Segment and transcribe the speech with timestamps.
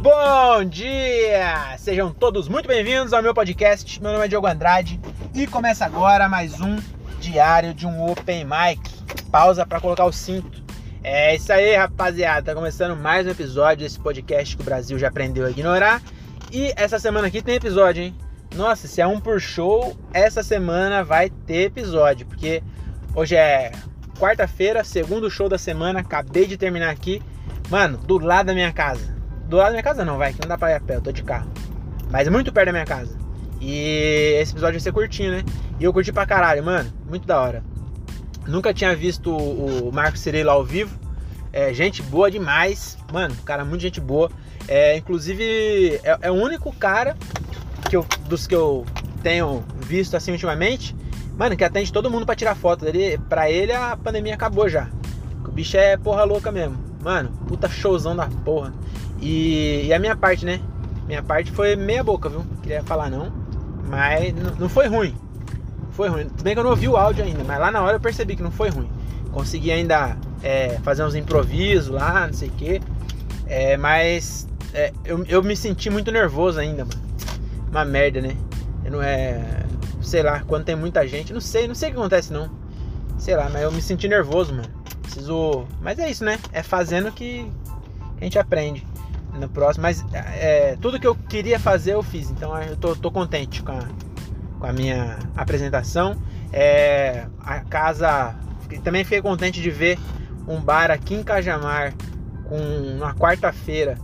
[0.00, 1.76] Bom dia!
[1.76, 4.00] Sejam todos muito bem-vindos ao meu podcast.
[4.00, 5.00] Meu nome é Diogo Andrade
[5.34, 6.78] e começa agora mais um
[7.18, 8.80] diário de um Open Mic.
[9.28, 10.62] Pausa para colocar o cinto.
[11.02, 12.46] É isso aí, rapaziada.
[12.46, 16.00] Tá começando mais um episódio desse podcast que o Brasil já aprendeu a ignorar.
[16.52, 18.14] E essa semana aqui tem episódio, hein?
[18.54, 22.62] Nossa, se é um por show, essa semana vai ter episódio, porque
[23.16, 23.72] hoje é
[24.16, 27.20] quarta-feira, segundo show da semana, acabei de terminar aqui.
[27.68, 29.17] Mano, do lado da minha casa.
[29.48, 31.00] Do lado da minha casa não, vai, que não dá pra ir a pé, eu
[31.00, 31.50] tô de carro.
[32.10, 33.16] Mas é muito perto da minha casa.
[33.60, 35.44] E esse episódio vai ser curtinho, né?
[35.80, 36.92] E eu curti pra caralho, mano.
[37.08, 37.64] Muito da hora.
[38.46, 40.98] Nunca tinha visto o Marco Cirilo ao vivo.
[41.52, 42.98] É, gente boa demais.
[43.12, 44.30] Mano, cara, muito gente boa.
[44.68, 47.16] É, inclusive, é, é, o único cara
[47.88, 48.84] que eu, dos que eu
[49.22, 50.94] tenho visto assim ultimamente,
[51.36, 52.86] mano, que atende todo mundo para tirar foto.
[52.86, 54.88] Ele, pra ele a pandemia acabou já.
[55.46, 56.76] O bicho é porra louca mesmo.
[57.02, 58.72] Mano, puta showzão da porra.
[59.20, 60.60] E, e, a minha parte, né?
[61.06, 62.44] Minha parte foi meia boca, viu?
[62.62, 63.32] Queria falar não.
[63.88, 65.14] Mas não foi ruim.
[65.82, 66.28] Não foi ruim.
[66.28, 68.36] Tudo bem que eu não ouvi o áudio ainda, mas lá na hora eu percebi
[68.36, 68.88] que não foi ruim.
[69.32, 72.80] Consegui ainda é, fazer uns improvisos lá, não sei o quê.
[73.46, 77.00] É, mas é, eu, eu me senti muito nervoso ainda, mano.
[77.70, 78.36] Uma merda, né?
[78.84, 79.64] Eu não é.
[80.02, 81.32] Sei lá, quando tem muita gente.
[81.32, 82.50] Não sei, não sei o que acontece não.
[83.18, 84.68] Sei lá, mas eu me senti nervoso, mano.
[85.02, 85.66] Preciso.
[85.80, 86.38] Mas é isso, né?
[86.52, 87.50] É fazendo que
[88.20, 88.86] a gente aprende
[89.38, 89.82] no próximo.
[89.82, 92.30] Mas é, tudo que eu queria fazer eu fiz.
[92.30, 93.84] Então eu tô, tô contente com a,
[94.58, 96.16] com a minha apresentação.
[96.52, 98.34] É, a casa.
[98.82, 99.98] Também fiquei contente de ver
[100.46, 101.94] um bar aqui em Cajamar
[102.44, 103.98] com uma quarta-feira.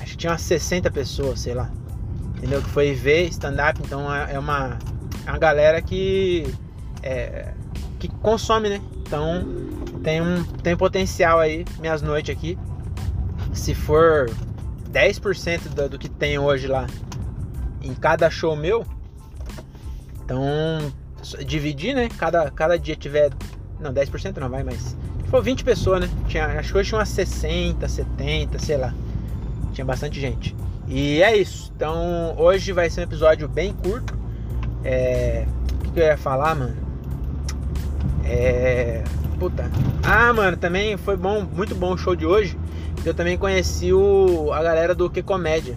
[0.00, 1.70] Acho que tinha umas 60 pessoas, sei lá.
[2.36, 2.62] Entendeu?
[2.62, 3.80] Que foi ver stand-up.
[3.84, 4.78] Então é, é uma,
[5.26, 6.54] é uma galera que.
[7.02, 7.52] É,
[7.98, 8.80] que consome, né?
[9.06, 9.44] Então
[10.02, 12.58] tem um tem potencial aí, minhas noites aqui.
[13.52, 14.30] Se for
[14.92, 16.86] 10% do, do que tem hoje lá
[17.82, 18.86] em cada show meu,
[20.24, 20.92] então
[21.44, 22.08] dividir, né?
[22.18, 23.30] Cada, cada dia tiver.
[23.80, 24.96] Não, 10% não vai, mas.
[25.28, 26.10] For 20 pessoas, né?
[26.26, 28.92] Tinha, acho que hoje tinha umas 60, 70, sei lá.
[29.72, 30.56] Tinha bastante gente.
[30.88, 31.72] E é isso.
[31.74, 34.18] Então hoje vai ser um episódio bem curto.
[34.84, 35.46] É.
[35.86, 36.76] O que eu ia falar, mano?
[38.24, 39.04] É.
[39.40, 39.68] Puta.
[40.04, 42.56] Ah, mano, também foi bom, muito bom o show de hoje
[43.04, 45.76] eu também conheci o, a galera do Que Comédia.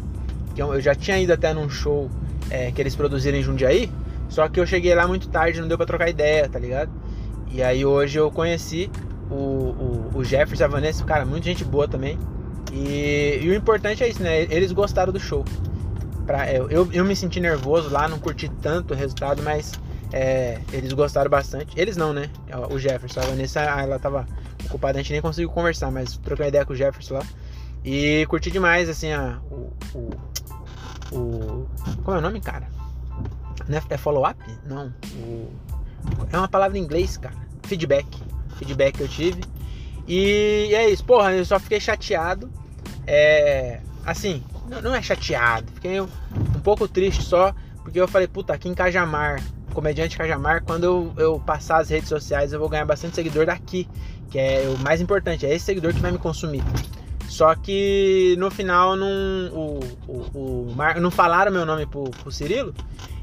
[0.53, 2.09] Que eu, eu já tinha ido até num show
[2.49, 3.89] é, que eles produziram em Jundiaí.
[4.29, 6.91] Só que eu cheguei lá muito tarde, não deu pra trocar ideia, tá ligado?
[7.51, 8.89] E aí hoje eu conheci
[9.29, 12.17] o, o, o Jefferson, a Vanessa, cara, muita gente boa também.
[12.71, 14.41] E, e, o importante é isso, né?
[14.43, 15.45] Eles gostaram do show.
[16.25, 19.73] Pra, eu, eu, eu, me senti nervoso lá, não curti tanto o resultado, mas
[20.13, 21.77] é, eles gostaram bastante.
[21.77, 22.29] Eles não, né?
[22.69, 24.27] O Jefferson, a Vanessa, ela tava
[24.63, 27.25] ocupada, a gente nem conseguiu conversar, mas troquei uma ideia com o Jefferson lá.
[27.83, 31.67] E curti demais, assim, a, o, o, o.
[32.03, 32.67] Como é o nome, cara?
[33.67, 34.39] É, é follow-up?
[34.67, 34.93] Não.
[35.15, 35.51] O,
[36.31, 37.35] é uma palavra em inglês, cara.
[37.63, 38.07] Feedback.
[38.57, 39.43] Feedback que eu tive.
[40.07, 42.51] E, e é isso, porra, eu só fiquei chateado.
[43.07, 43.81] É.
[44.05, 44.43] Assim,
[44.83, 45.71] não, é chateado.
[45.73, 46.07] Fiquei um
[46.63, 47.51] pouco triste só.
[47.81, 52.09] Porque eu falei, puta, aqui em Cajamar, comediante Cajamar, quando eu, eu passar as redes
[52.09, 53.87] sociais, eu vou ganhar bastante seguidor daqui
[54.33, 56.63] que é o mais importante, é esse seguidor que vai me consumir.
[57.29, 59.07] Só que no final não,
[59.51, 62.73] o, o, o Mar, não falaram meu nome pro, pro Cirilo.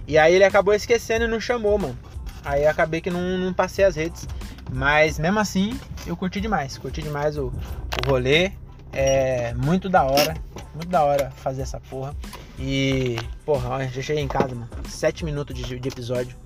[0.07, 1.99] E aí ele acabou esquecendo e não chamou, mano.
[2.45, 4.29] Aí acabei que não, não passei as redes.
[4.73, 6.79] Mas mesmo assim, eu curti demais.
[6.79, 8.53] Curti demais o, o rolê.
[8.93, 10.37] É muito da hora.
[10.73, 12.15] Muito da hora fazer essa porra.
[12.61, 14.69] E, porra, já cheguei em casa, mano.
[14.87, 16.37] Sete minutos de, de episódio.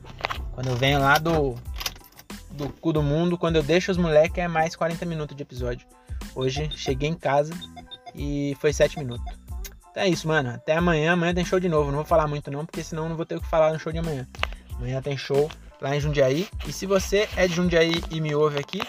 [0.52, 1.56] Quando eu venho lá do,
[2.52, 3.36] do cu do mundo.
[3.36, 5.86] Quando eu deixo os moleques é mais 40 minutos de episódio.
[6.34, 7.52] Hoje cheguei em casa
[8.14, 9.25] e foi 7 minutos.
[9.91, 10.50] Então é isso, mano.
[10.50, 11.12] Até amanhã.
[11.12, 11.91] Amanhã tem show de novo.
[11.91, 13.92] Não vou falar muito não, porque senão não vou ter o que falar no show
[13.92, 14.26] de amanhã.
[14.76, 15.50] Amanhã tem show
[15.81, 16.48] lá em Jundiaí.
[16.66, 18.81] E se você é de Jundiaí e me ouve aqui,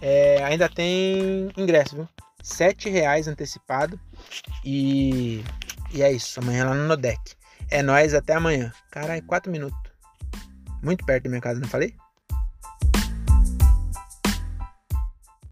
[0.00, 2.08] é, ainda tem ingresso, viu?
[2.42, 3.98] 7 reais antecipado.
[4.64, 5.42] E,
[5.92, 6.40] e é isso.
[6.40, 7.34] Amanhã lá no Nodec.
[7.70, 8.72] É nóis, até amanhã.
[8.90, 9.78] Caralho, 4 minutos.
[10.82, 11.94] Muito perto da minha casa, não falei?